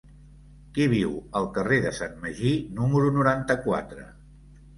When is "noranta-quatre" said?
3.19-4.09